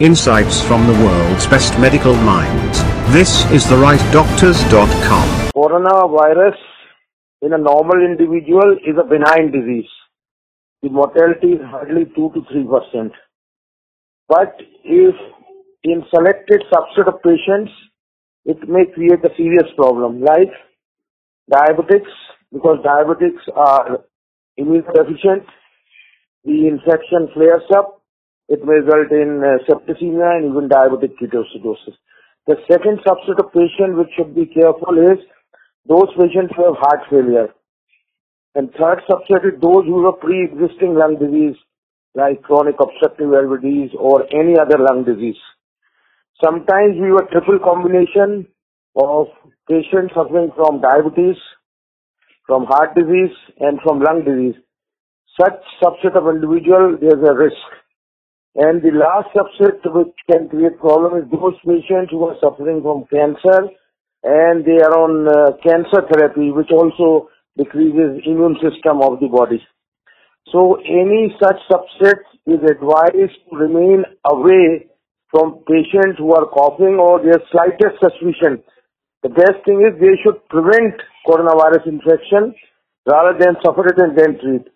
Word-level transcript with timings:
Insights 0.00 0.62
from 0.62 0.86
the 0.86 0.94
world's 1.04 1.46
best 1.46 1.78
medical 1.78 2.14
minds. 2.14 2.78
This 3.12 3.44
is 3.52 3.68
the 3.68 3.76
therightdoctors.com. 3.76 5.52
Coronavirus 5.54 6.56
in 7.42 7.52
a 7.52 7.58
normal 7.58 8.02
individual 8.02 8.78
is 8.80 8.96
a 8.98 9.04
benign 9.06 9.52
disease. 9.52 9.90
The 10.80 10.88
mortality 10.88 11.48
is 11.48 11.60
hardly 11.66 12.06
2 12.16 12.30
to 12.32 12.40
3 12.50 12.64
percent. 12.64 13.12
But 14.26 14.56
if 14.84 15.14
in 15.84 16.02
selected 16.08 16.64
subset 16.72 17.06
of 17.06 17.20
patients, 17.22 17.70
it 18.46 18.66
may 18.66 18.86
create 18.94 19.22
a 19.22 19.36
serious 19.36 19.68
problem 19.76 20.22
like 20.22 20.48
diabetics, 21.52 22.14
because 22.50 22.78
diabetics 22.82 23.44
are 23.54 24.02
immunodeficient, 24.58 25.44
the 26.46 26.68
infection 26.68 27.28
flares 27.34 27.68
up, 27.76 27.99
it 28.50 28.64
may 28.66 28.82
result 28.82 29.12
in 29.14 29.40
uh, 29.46 29.62
septicemia 29.70 30.36
and 30.36 30.50
even 30.50 30.68
diabetic 30.68 31.14
ketoacidosis. 31.22 31.94
The 32.46 32.56
second 32.70 32.98
subset 33.06 33.38
of 33.38 33.52
patient 33.52 33.96
which 33.96 34.10
should 34.16 34.34
be 34.34 34.46
careful 34.46 34.98
is 34.98 35.18
those 35.86 36.10
patients 36.18 36.52
who 36.56 36.66
have 36.66 36.82
heart 36.82 37.06
failure. 37.08 37.54
And 38.56 38.70
third 38.72 39.02
subset 39.08 39.46
is 39.46 39.60
those 39.62 39.86
who 39.86 40.04
have 40.06 40.20
pre-existing 40.20 40.96
lung 40.98 41.16
disease 41.20 41.54
like 42.14 42.42
chronic 42.42 42.74
obstructive 42.82 43.30
valve 43.30 43.62
disease 43.62 43.90
or 43.96 44.26
any 44.34 44.58
other 44.58 44.78
lung 44.82 45.04
disease. 45.04 45.38
Sometimes 46.42 46.96
we 46.98 47.14
have 47.14 47.28
a 47.28 47.30
triple 47.30 47.60
combination 47.62 48.48
of 48.96 49.28
patients 49.68 50.10
suffering 50.14 50.50
from 50.56 50.80
diabetes, 50.80 51.36
from 52.46 52.64
heart 52.66 52.96
disease 52.96 53.36
and 53.60 53.78
from 53.84 54.00
lung 54.00 54.24
disease. 54.24 54.60
Such 55.40 55.62
subset 55.80 56.16
of 56.18 56.26
individual, 56.34 56.98
there's 57.00 57.22
a 57.22 57.34
risk. 57.34 57.62
And 58.56 58.82
the 58.82 58.90
last 58.90 59.30
subset 59.30 59.78
which 59.94 60.14
can 60.30 60.48
create 60.48 60.78
problem 60.80 61.22
is 61.22 61.30
those 61.30 61.54
patients 61.62 62.10
who 62.10 62.24
are 62.24 62.36
suffering 62.42 62.82
from 62.82 63.06
cancer 63.06 63.70
and 64.22 64.64
they 64.64 64.82
are 64.82 64.96
on 64.98 65.28
uh, 65.28 65.56
cancer 65.62 66.02
therapy 66.10 66.50
which 66.50 66.70
also 66.72 67.28
decreases 67.56 68.22
immune 68.26 68.56
system 68.58 69.00
of 69.02 69.20
the 69.20 69.28
body. 69.28 69.62
So 70.50 70.76
any 70.82 71.34
such 71.40 71.62
subset 71.70 72.26
is 72.46 72.58
advised 72.66 73.38
to 73.50 73.56
remain 73.56 74.02
away 74.26 74.90
from 75.30 75.62
patients 75.68 76.18
who 76.18 76.34
are 76.34 76.46
coughing 76.46 76.98
or 76.98 77.22
their 77.22 77.38
slightest 77.52 78.02
suspicion. 78.02 78.62
The 79.22 79.28
best 79.28 79.62
thing 79.64 79.86
is 79.86 79.94
they 80.00 80.18
should 80.24 80.42
prevent 80.48 80.98
coronavirus 81.26 81.86
infection 81.86 82.54
rather 83.06 83.38
than 83.38 83.54
suffer 83.64 83.86
it 83.86 83.98
and 83.98 84.18
then 84.18 84.40
treat. 84.40 84.66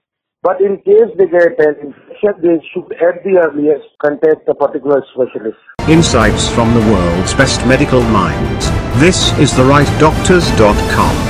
But 0.44 0.60
in 0.60 0.76
case 0.82 1.08
they 1.16 1.26
get 1.26 1.58
an 1.58 1.74
infection, 1.80 2.34
they 2.42 2.60
should 2.70 2.92
at 3.00 3.24
the 3.24 3.38
earliest 3.40 3.88
contact 3.98 4.46
a 4.46 4.54
particular 4.54 5.02
specialist. 5.14 5.56
Insights 5.88 6.50
from 6.50 6.74
the 6.74 6.80
world's 6.92 7.32
best 7.32 7.66
medical 7.66 8.02
minds. 8.02 8.68
This 9.00 9.32
is 9.38 9.52
therightdoctors.com. 9.52 11.24